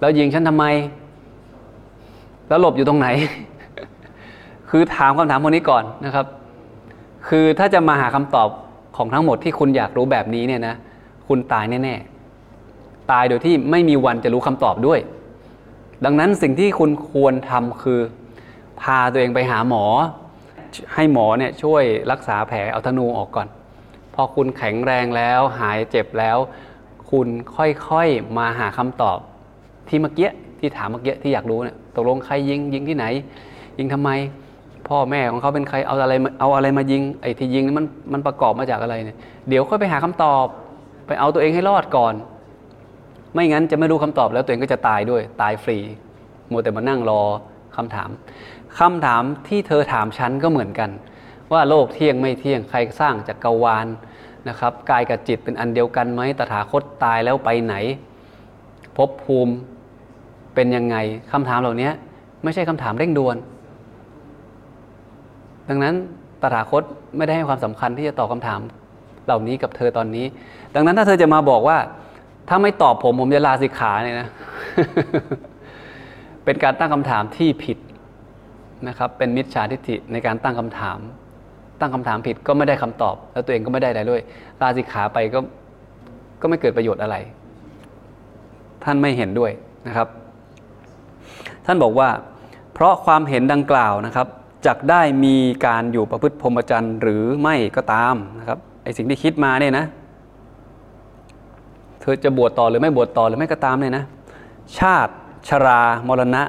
[0.00, 0.64] แล้วยิงฉันทำไม
[2.48, 3.08] แล้วหลบอยู่ตรงไหน
[4.70, 6.26] คือถามคำถามพวกนี้ก่อนนะครับ
[7.28, 8.48] คือถ้าจะมาหาคำตอบ
[8.96, 10.74] ของทั้งหมดที่คุณอยากรู้แบบนี้เนี่ยนะ
[11.28, 15.00] คุณตายแน่ๆ ตายโดยที่ไม่มีวันจะรู้คำตอบด้วย
[16.04, 18.00] ดังนั้นสิ่งที่คุณควรทำคือ
[18.80, 19.84] พาตัวเองไปหาหมอ
[20.94, 23.48] ให้หมอเนี่ยช่วยรักษาแผลเอาธนูออกก่อน
[24.14, 26.38] พอคุณแข็งแรงแล้วหายเจ็บแล้ว
[27.10, 29.18] คุณค่อยๆมาหาคำตอบ
[29.88, 33.06] ที่เมื่อกี้ที่ถามเมื่อกี้ที่อยากรู้เนี่ยตกลงใครยิงยิงที่ไหน
[33.78, 34.10] ยิงทำไม
[34.88, 40.44] พ่อแม่ของเขาเป็นใครเอาอะไรเอาอะไรมายิงไอ้ที่ยิงมันมันประกอบมาจากอะไรเนี่ยเดี๋ยวค่อยไปหาคำตอบ
[41.06, 42.14] ไปเอาตัวเองให้รอดก่อน
[43.34, 45.78] ไม่งั้นจะไม่รู้คำตอบแล้วตัวเองก็จะตายด้วยตายฟรี
[46.50, 47.22] มัวแต่มานั่งรอ
[47.76, 48.10] คำถาม
[48.78, 50.90] คำถามที่เธอถามฉันก็เหมือนกัน
[51.52, 53.86] ว่าโลกเที่ยงไม่เที่ยงใครสร้างจักกรวาล
[54.48, 57.74] นะครับกายกับจิตเป็นอันเดียวกันไหมตถาคตตายแล้วไปไหน
[58.96, 59.54] ภพภูมิ
[60.54, 60.96] เป็นยังไง
[61.32, 61.90] คำถามเหล่านี้
[62.44, 63.36] ไม่ใช่คำถามเร่งด่วน
[65.68, 65.94] ดังนั้น
[66.42, 66.82] ตถาคต
[67.16, 68.60] ไม่ได้ให้ความสำคัญที่จะตอบคำถาม
[69.26, 70.26] เหล่านี้กับเธอตอนนี้
[70.74, 71.78] ดังนั้นถ้าเธอจะมาบอกว่า
[72.54, 74.28] ถ้าไม่ตอบผมผมจะลาสิกขาเนี่ยนะ
[76.44, 77.78] เป็นการตั้งคำถามที่ผิด
[78.88, 80.98] นะครับ เป็นมิจฉาทิฏฐิในการตั้งคำถาม
[81.80, 84.20] ตั้งคำถามผิดก็ไม่ได้คำตอบ แล้วตัวเองก็ไม่ได้อะไรด้วย
[84.62, 85.38] ลาสิกขาไปก็
[86.40, 87.16] ก็ไม่เกิดประโยชน์อะไร
[88.84, 89.50] ท่านไม่เห็นด้วย
[89.86, 90.08] นะครับ
[91.66, 92.08] ท่านบอกว่า
[92.74, 94.26] เพราะความเห็นดังกล่าวนะครับ
[94.66, 95.36] จักได้มี
[95.66, 99.86] การอยู่ประพฤติพรหมจรรย์หรือไม่ก็ตามนะครับไอสิ่งที่คิดมาเนี่ยนะ
[102.02, 104.04] เธอจะบวชต่อหรือไม่บวชต่อหรือไม่ก็ตามเนี่ยนะ
[104.78, 105.12] ชาติ
[105.48, 106.42] ชรามรณะ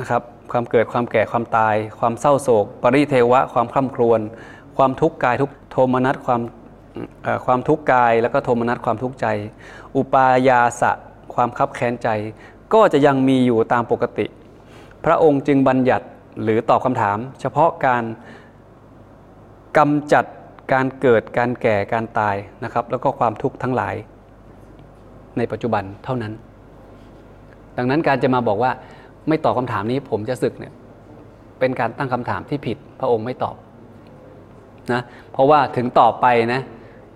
[0.00, 4.20] นะครับความเกิดความแก่ความตาย ความเศร้าโศก ปริเทวะ ความคร่ำครวญ
[4.76, 6.40] ความทุกข์กายทุกโทมนัสความ
[7.46, 9.26] ความทุกข์กาย แล้วก็โทมนัสความทุกข์ใจ
[9.96, 10.92] อุปายาสะ
[11.34, 12.08] ความคับแค้นใจ
[12.74, 14.26] ก็จะยังมีอยู่ตามปกติ
[15.04, 16.06] พระองค์จึงบัญญัติ
[16.42, 18.04] หรือตอบคำถาม เฉพาะการ
[19.78, 20.24] กำจัด
[20.72, 23.94] การเกิดการแก่การตายนะครับ แล้วก็ความทุกข์ทั้งหลาย
[25.38, 26.32] ในปัจจุบันเท่านั้น
[27.78, 28.70] ดังนั้นการจะมาบอกว่า
[29.28, 30.72] ไม่ตอบคำถามนี้ผมจะศึกเนี่ย
[31.58, 33.56] เป็นการตั้งคำถามที่ผิดพระองค์ไม่ตอบ
[34.92, 36.60] นะเพราะว่าถึงตอบไปนะ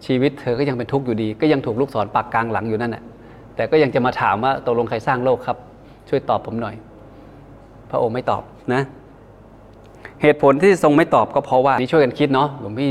[0.06, 3.04] ชีวิตเธอก็ยังเป็นทุกข์อยู่ดี ก็ยังถูกลูกศรปักกลางหลังอยู่นั่นแหละ
[3.56, 5.56] แต่ก็ยังจะมาถามว่าตกลงใครสร้างโลกครับ
[6.08, 6.74] ช่วยตอบผมหน่อย
[7.90, 8.42] พระองค์ไม่ตอบ
[8.74, 8.82] นะ
[10.22, 12.90] เหตุผลที่ทรงไม่ตอบก็เพราะว่านี่ช่วยกันคิดเนาะหลวงพี่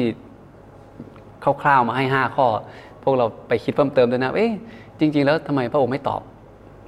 [1.61, 2.47] คร่าวๆมาให้ห้าข้อ
[3.03, 4.51] พวกเราไปคิดเพิ่มเติมด้วยนะเอ๊ะ
[4.99, 6.21] จริง ๆ แล้วทำไมพระองค์ไม่ตอบ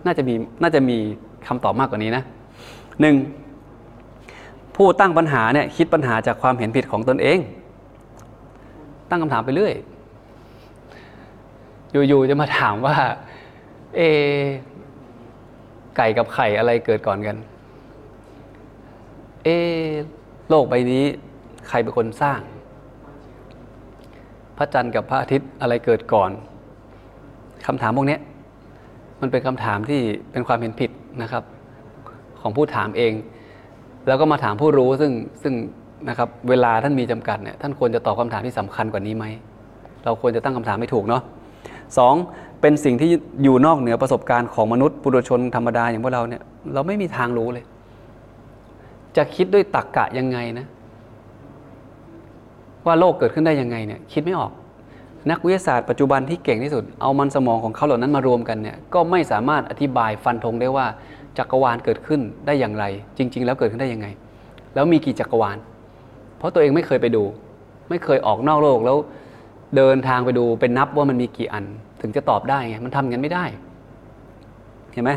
[0.05, 0.97] น่าจะมีน่าจะมี
[1.47, 2.23] คำตอบมากกว่านี้นะ
[3.01, 3.15] หนึ่ง
[4.75, 7.39] ผู้ตั้งปัญหาเนี่ยคิดปัญหาจากความเห็นผิดของตนเอง
[9.09, 9.73] ตั้งคำถามไปเรื่อย
[12.07, 12.95] อยู่ๆจะมาถามว่า
[13.95, 14.01] เอ
[15.97, 17.37] ไก่กับไข่อะไรเกิดก่อนกัน
[19.43, 19.47] เอ
[20.49, 21.05] โลกใบนี้
[21.69, 22.39] ใครเป็นคนสร้าง
[24.57, 26.31] พระจันทร์กับพระอาทิตย์อะไรเกิดก่อน
[27.67, 28.17] คำถามพวกนี้
[29.21, 30.01] มันเป็นคำถามที่
[30.31, 31.43] เป็นความเห็นผิดนะครับ
[32.41, 33.13] ของผู้ถามเอง
[34.07, 35.11] แล้วก็มาถามผู้รู้ซึ่ง
[35.43, 35.53] ซึ่ง
[36.09, 39.25] นะครับเวลาท่านมีจำกัดเนี่ยท่านควรจะตอบคำถามที่สำคัญกว่านี้ไหม
[40.03, 41.21] เราควรจะตั้งคำถามให้ถูกเนาะ
[41.97, 42.13] สอง
[42.61, 43.09] เป็นสิ่งที่
[43.43, 46.41] อยู่นอกเหนือประสบการณ์ของมนุษย์ปุถุชนธรรมดาอย่างพวกเราเนี่ย
[46.73, 47.65] เราไม่มีทางรู้เลย
[49.17, 50.65] จะคิดด้วยตรรกกะยังไงนะ
[52.85, 54.51] ว่าโลกเกิดขึ้นได้ยังไงเนี่ยคิดไม่ออก
[55.31, 60.85] นักวิทยาศาสตร์ปัจจุบันที่เก่งที่สุด เอามันสมองของเขาเหล่านั้นมารวมกันเนี่ยก็ไม่สามารถอธิบายฟันธงได้ว่า
[61.37, 62.85] จักรวาลเกิดขึ้นได้อย่างไร
[63.17, 64.07] จริง ๆ แล้วเกิดขึ้นได้ยังไง
[64.73, 65.57] แล้วมีกี่จักรวาล
[66.37, 67.23] เพราะตัวเองไม่เคยไปดู
[67.89, 68.97] ไม่เคยออกนอกโลกแล้ว
[69.77, 71.65] เดินทางไปดูเป็นนับว่ามันมีกี่อัน
[72.01, 73.45] ถึงจะตอบได้ไงมันทำงั้นไม่ได้
[74.93, 75.11] เห็นไหม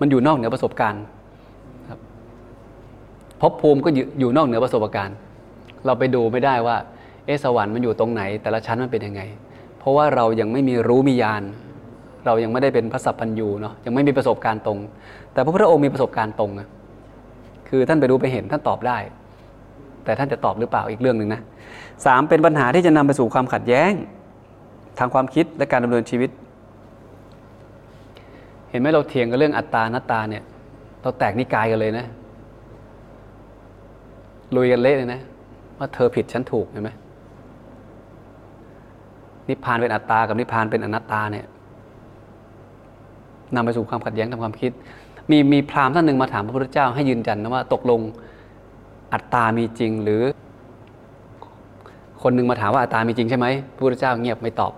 [0.00, 1.02] มันอยู่นอกเหนือประสบการณ์
[1.90, 1.98] ครับ
[3.40, 3.88] ภพภูมิก็
[4.20, 5.16] อยู่นอกเหนือประสบการณ์
[5.86, 6.76] เราไปดูไม่ได้ว่า
[7.26, 9.22] เอสวรรค์มันอยู่ตรงไหน แต่ละชั้นมันเป็นยังไง
[9.78, 11.42] เพราะว่าเรายังไม่มีรู้มีญาณ
[12.26, 14.78] เรายังไม่ได้เป็นพระสัพพัญญูเนาะยังไม่มีประสบการณ์ตรง
[15.32, 16.68] แต่พระพุทธองค์มีประสบการณ์ตรงนะ
[17.68, 18.98] คือท่านไปดูไปเห็นท่านตอบได้
[20.04, 21.40] แต่ท่านจะตอบหรือเปล่าอีกเรื่องหนึ่งนะ
[22.06, 23.92] สามเป็นปัญหาที่จะนำไปสู่ความขัดแย้ง
[24.98, 26.30] ทางความคิดและการดำเนินชีวิต
[28.70, 30.42] เห็นไหมเราเถียงกันเรื่องอัตตานัตตาเนี่ย
[31.02, 32.06] เราแตกนิกายกันเลยนะ
[34.56, 35.20] ลุยกันเละเลยนะ
[35.78, 36.90] ว่าเธอผิดฉันถูกเห็นไหม
[39.48, 41.46] นิพพานเป็นอัตตา กับนิพพานเป็นอนัตตาเนี่ย
[43.54, 44.72] นำไปสู่ความขัดแย้งทางความคิด
[45.30, 48.00] มีมีพราหมณ์ท่านหนึ่งมาถามพระพุทธเจ้าให้ยืนยันนะว่าตกลง
[49.12, 50.22] อัตตามีจริงหรือ
[52.22, 54.72] คนหนึ่งมาถามว่าอัตตามีจริงใช่ไหมพระพุทธเจ้าเงียบไม่ตอบ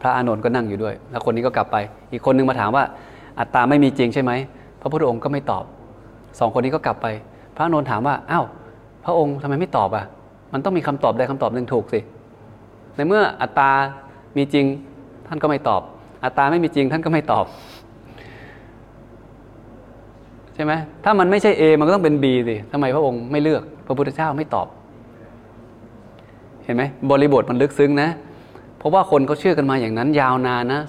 [0.00, 1.76] พระอานนท์ก็นั่งอยู่ด้วย แล้วคนนี้ก็กลับไป
[2.12, 2.84] อีกคนหนึ่งมาถามว่า
[3.40, 4.32] อัตตาไม่มีจริงใช่ไหม
[4.80, 5.64] พระพุทธองค์ก็ไม่ตอบ
[6.38, 7.06] สองคนนี้ก็กลับไป
[7.56, 8.44] พระอานนท์ถามว่าอ้าว
[9.04, 10.04] พระองค์ทำไมไม่ตอบอะ
[10.52, 12.00] มันต้องมีคำตอบใดคำตอบหนึ่งถูกสิ
[12.96, 13.70] ในเมื่ออัตตา
[14.36, 14.66] มีจริง
[15.26, 15.82] ท่านก็ไม่ตอบ
[16.24, 17.46] อัตตาไม่มีจริงท่านก็ไม่ตอบ
[20.54, 20.72] ใช่ไหม
[21.04, 24.66] ถ้ามันไม่ใช่ A มันก็ต้องเป็น B สิทำไมพระองค์ไม่เลือก พระพุทธเจ้าไม่ตอบ
[26.64, 28.08] เห็นไหมบริบทมันลึกซึ้งนะ
[28.78, 30.80] เพราะว่าคนเขาเชื่อกันมาอย่างนั้นยาวนานนะ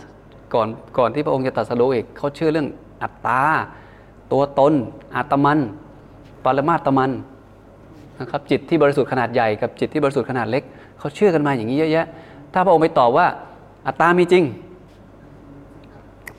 [0.54, 0.68] ก่อน
[0.98, 2.68] ก่อนที่พระองค์จะตรัสรู้อีกเขาเชื่อเรื่อง
[3.02, 3.42] อัตตา
[4.32, 4.74] ตัวตน
[5.16, 5.60] อาตมัน
[6.44, 7.12] ปรมาตมัน
[8.20, 10.64] นะครับจิตที่บริสุทธิ์ขนาดใหญ่กับจิตที่บริสุทธิ์ขนาดเล็ก
[11.00, 12.06] เขาเชื่อกันมาอย่างนี้เยอะแยะ
[12.54, 13.28] ถ้าพระองค์ไปตอบว่า
[13.88, 14.44] อัตตามีจริง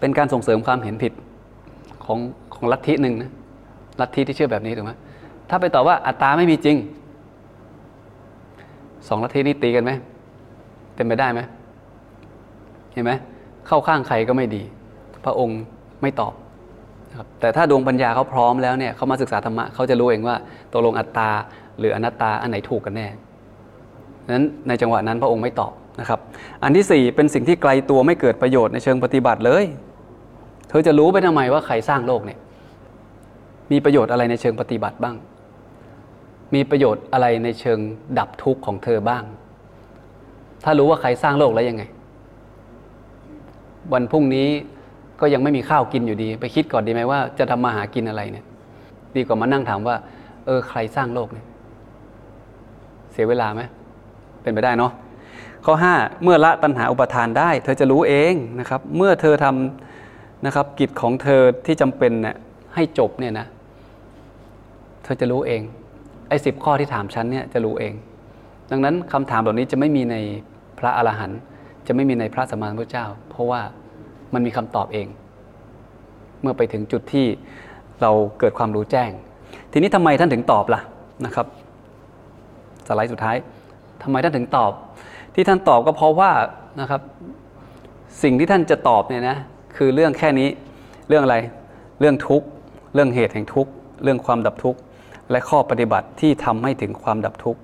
[0.01, 1.13] เป็นการส่งเสริมความเห็นผิด
[2.05, 2.19] ของ
[2.55, 3.31] ของลัทธิหนึ่งนะ
[4.01, 4.93] ลัทธิที่เชื่อแบบนี้ถูกไหม
[5.51, 6.77] ถ้าไปตอบว่าอัตตาไม่มีจริง
[9.09, 9.91] สองลัทธินี้ตีกันไหม
[10.95, 11.41] เป็นไปได้ไหม
[12.93, 13.13] เห็นไหม
[13.67, 14.63] เข้าข้างใครก็ไม่ดี
[15.25, 15.61] พระองค์
[16.03, 16.33] ไม่ตอบ
[17.11, 20.37] นะครับแต่ถ้าดวงปัญญาเขาพร้อมแล้วเนี่ยเขามาศึกษาธรรมะเขาจะรู้เองว่า
[20.73, 21.31] ตกลงอัตตา
[21.79, 23.07] หรืออนัตตาอันไหนถูกกันแน่
[24.33, 26.21] นั้นในจังหวะนั้นพระองค์ไม่ตอบนะครับ
[26.63, 29.65] อันที่สี่เป็นสิ่งที่ไกลตัวไม่เกิดประโยชน์ในเชิงปฏิบัติเลย
[30.69, 32.39] เธอจะรู้ไปทำไมว่าใครสร้างโลกเนี่ย
[33.73, 35.17] มีประโยชน์อะไรในเชิงปฏิบัติบ้าง
[36.55, 37.79] มีประโยชน์อะไรในเชิง
[38.19, 39.25] ดับทุกข์ของเธอบ้าง
[40.65, 41.83] ถ้ารู้ว่าใครสร้างโลกแล้วยังไง
[43.93, 44.49] วันพรุ่งนี้
[45.21, 48.45] ก็ยังไม่มีข้าวกินอยู่ดี ไปคิดก่อนดีไหมว่าจะทำมาหากินอะไรเนี่ย
[49.17, 49.97] ดีกว่ามานั่งถามว่า
[50.47, 51.47] เออใครสร้างโลกเนี่ย
[53.13, 53.63] เสียเวลาไหม
[54.43, 54.93] เป็นไปได้เนาะ
[55.65, 62.37] ข้อ 5 เมื่อละตัณหาอุปทานได้ เธอจะรู้เองนะครับ เมื่อเธอทำนะครับกิจของเธอที่จำเป็นเนี่ย
[62.75, 63.47] ให้จบเนี่ยนะ
[65.05, 65.63] เธอจะรู้เอง
[66.29, 67.95] ไอ้สิบข้อที่ถามฉันเนี่ยจะรู้เอง
[68.71, 70.17] ดังนั้นคำถามเหล่านี้จะไม่มีใน
[70.79, 71.41] พระอรหันต์
[71.87, 73.61] จะไม่มีในพระสมมาพุทธเจ้า เพราะว่า
[74.35, 75.09] มันมีคำตอบเอง
[76.43, 77.27] เมื่อไปถึงจุดที่
[78.03, 79.11] เราเกิดความรู้แจ้ง
[79.73, 80.81] ทีนี้ทำไมท่านถึงตอบล่ะ
[81.27, 81.47] นะครับ
[82.87, 83.37] สไลด์สุดท้าย
[84.03, 84.73] ทำไมท่านถึงตอบ
[85.35, 86.31] ที่ท่านตอบก็เพราะว่า
[86.81, 87.01] นะครับ
[88.23, 89.37] สิ่งที่ท่านจะตอบเนี่ยนะ
[89.77, 90.49] คือเรื่องแค่นี้
[91.09, 91.37] เรื่องอะไร
[92.01, 92.47] เรื่องทุกข์
[92.95, 93.71] เรื่องเหตุแห่งทุกข์
[94.03, 94.79] เรื่องความดับทุกข์
[95.31, 97.61] และข้อปฏิบัติที่ทำให้ถึงความดับทุกข์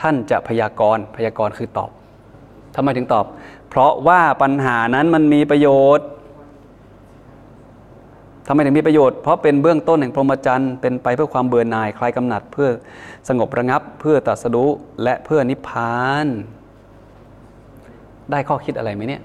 [0.00, 1.90] ท่านจะพยากรณ์พยากรณ์คือตอบ
[2.74, 3.24] ทำไมถึงตอบ
[3.68, 6.06] เพราะว่าปัญหานั้นมันมีประโยชน์
[8.46, 12.68] ทำไมถึงมีประโยชน์ เพราะเป็นเบื้องต้นแห่งพรหมจรรย์ เป็นไปเพื่อความเบื่อหน่าย คลายกำหนัด เพื่อ
[13.28, 14.70] สงบระงับ เพื่อตรัสรู้
[15.02, 16.26] และเพื่อนิพพาน
[18.30, 19.22] ได้ข้อคิดอะไรไหมเนี่ย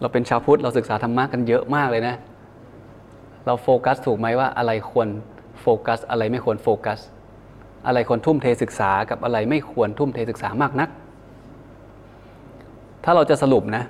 [0.00, 2.14] เราเป็นชาวพุทธ เราศึกษาธรรมะกันเยอะมากเลยนะ
[3.46, 5.08] เราโฟกัสถูกไหมว่าอะไรควร
[5.60, 6.98] โฟกัส อะไรไม่ควรโฟกัส
[7.86, 10.88] อะไรควรทุ่มเทศึกษากับอะไรไม่ควรทุ่มเทศึกษามากนัก
[13.04, 13.84] ถ้าเราจะสรุปนะ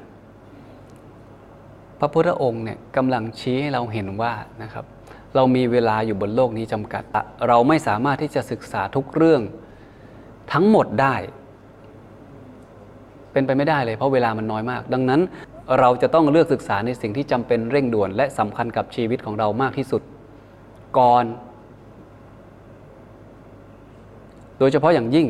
[2.05, 4.85] พระพุทธองค์เนี่ยกำลังชี้ให้เราเห็นว่านะครับ
[5.35, 7.03] เรามีเวลาอยู่บนโลกนี้จำกัด
[7.49, 9.43] เราไม่สามารถที่จะศึกษาทุกเรื่อง
[10.53, 11.15] ทั้งหมดได้
[13.33, 15.21] เป็นไปไม่ได้เลยเพราะเวลามันน้อยมาก ดังนั้น
[15.81, 20.03] เราจะต้องเลือกศึกษาในสิ่งที่จำเป็นเร่งด่วน และสำคัญกับชีวิตของเรามากที่สุด
[20.99, 21.25] ก่อน
[24.59, 25.27] โดยเฉพาะอย่างยิ่ง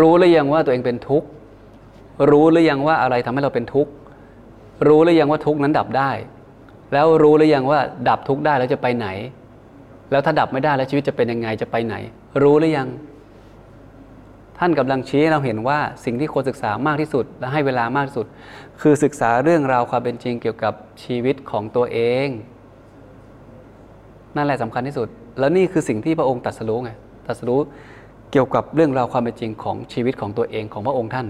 [0.00, 1.28] รู้หรือยังว่าตัวเองเป็นทุกข์
[2.30, 3.90] รู้หรือยังว่าอะไรทำให้เราเป็นทุกข์
[4.88, 6.10] รู้หรือยังว่าทุกนั้นดับได้
[6.92, 9.08] แล้วรู้หรือยังว่าดับทุกได้แล้วจะไปไหน
[10.10, 11.94] แล้วถ้าดับไม่ได้แล้วชีวิตจะเป็นยังไงจะไปไหน
[12.42, 12.88] รู้หรือยัง
[14.58, 18.26] ท่านกำลังชี้ให้เราเห็นว่าสิ่งที่ควรศึกษามากที่สุด และให้เวลามากที่สุด
[18.80, 22.28] คือศึกษาเรื่องราวความเป็นจริงเกี่ยวกับชีวิตของตัวเอง
[24.36, 26.90] นั่นแหละสำคัญที่สุด แล้วนี่คือสิ่งที่พระองค์ตรัสรู้ไง
[27.26, 27.60] ตรัสรู้
[28.32, 31.26] เกี่ยวกับเรื่องราวความเป็นจริงของชีวิตของตัวเองของพระองค์ท่าน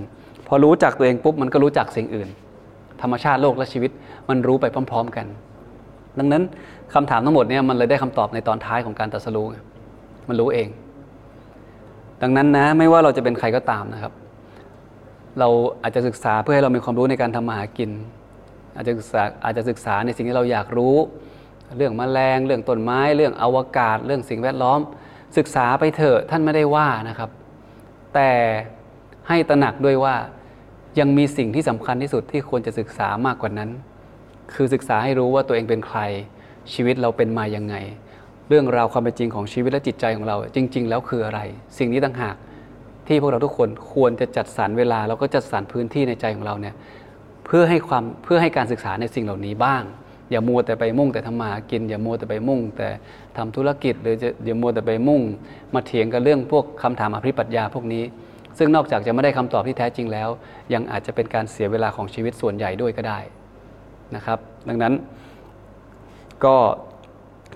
[0.46, 2.28] พอรู้จักตัวเองปุ๊บมันก็รู้จักสิ่งอื่น
[3.02, 3.90] ธรรมชาติโลกและชีวิต
[4.28, 5.26] มันรู้ไปพร้อม ๆ กัน
[6.18, 6.42] ดังนั้น
[6.94, 9.46] คำถามทั้งหมดเนี่ยมันเลยได้คำตอบในตอนท้ายของการตรัสรู้
[10.28, 10.68] มันรู้เอง
[12.22, 14.12] ดังนั้นนะไม่ว่าเราจะเป็นใครก็ตามนะครับ
[15.38, 15.48] เรา
[15.82, 17.90] อาจจะศึกษาเพื่อให้เรามีความรู้ในการทำมาหากิน
[18.76, 20.96] อาจจะศึกษาอาจจะศึกษาในสิ่งที่เราอยากรู้
[21.76, 24.80] เรื่องมแมลง เรื่องต้นไม้ เรื่องอวกาศ เรื่องสิ่งแวดล้อม
[25.38, 27.30] ศึกษาไปเถอะท่านไม่ได้ว่านะครับ
[28.14, 28.30] แต่
[29.28, 30.14] ให้ตระหนักด้วยว่า
[30.98, 33.70] ยังมีสิ่งที่สำคัญที่สุดที่ควรจะศึกษามากกว่านั้น
[34.55, 36.00] คือศึกษาให้รู้ว่าตัวเองเป็นใคร
[36.72, 37.76] ชีวิตเราเป็นมายังไง
[38.48, 41.40] เรื่องราวความเป็นจริงของชีวิตและจิตใจของเรา จริง ๆ แล้วคืออะไร
[41.79, 42.37] สิ่งนี้ต่างหาก
[43.07, 46.74] ที่พวกเราทุกคนควรจะจัดสรรเวลาแล้วก็จัดสรรพื้นที่ในใจของเราเนี่ย
[47.46, 49.83] เพื่อให้ความเพื่อให้การศึกษาในสิ่งเหล่านี้บ้าง
[50.31, 52.88] อย่ามัวแต่ไปมุ่งแต่ทำมากิน อย่ามัวแต่ไปมุ่ง แต่
[53.37, 55.20] ทำธุรกิจหรือจะอย่ามัวแต่ไปมุ่ง
[55.74, 58.03] มาเถียงกันเรื่องพวกคำถามอภิปรัชญาพวกนี้
[58.58, 60.28] ซึ่งนอกจากจะไม่ได้คำตอบที่แท้จริงแล้ว
[60.74, 63.18] ยังอาจจะเป็นการเสียเวลาของชีวิตส่วนใหญ่ด้วยก็ได้
[64.16, 64.92] นะครับ ดังนั้น
[66.44, 66.54] ก็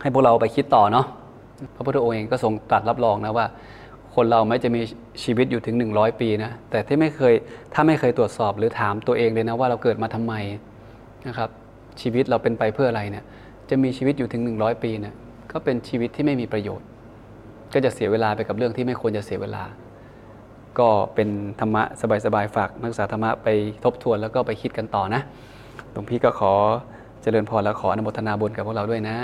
[0.02, 1.06] ให้พวกเราไปคิดต่อเนาะ
[1.74, 3.46] พระพุทธองค์เองก็ทรงตรัสรับรองนะว่า
[4.14, 4.80] คนเราไม่จะมี
[5.24, 7.34] ชีวิตอยู่ถึง 100 ปีนะแต่ที่ไม่เคย
[7.74, 10.34] ถ้าไม่เคยตรวจสอบหรือถามตัวเองเลยนะว่าเราเกิดมาทำไม
[11.28, 11.48] นะครับ
[12.00, 13.24] ชีวิตเราเป็นไปเพื่ออะไรเนี่ย
[13.70, 15.14] จะมีชีวิตอยู่ถึง 100 ปีเนี่ย
[15.52, 16.86] ก็เป็นชีวิตที่ไม่มีประโยชน์
[17.74, 19.64] ก็จะเสียเวลาไปกับเรื่องที่ไม่ควรจะเสียเวลา
[20.78, 21.28] ก็เป็น
[21.60, 21.82] ธรรมะ
[22.24, 23.48] สบายๆฝากนักศึกษาธรรมะไป
[23.84, 25.22] ทบทวนแล้วก็ไปคิดกันต่อนะ
[25.92, 26.52] หลวงพี่ก็ขอ
[27.22, 29.16] เจริญพรและขออนุโมทนาบุญกับพวกเราด้วยนะ